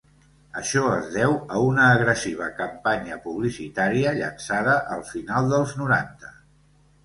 Això 0.61 0.85
es 0.93 1.11
deu 1.15 1.35
a 1.57 1.61
una 1.65 1.85
agressiva 1.97 2.49
campanya 2.63 3.19
publicitària 3.27 4.17
llançada 4.19 4.81
al 4.99 5.07
final 5.15 5.55
dels 5.57 5.81
noranta. 5.85 6.37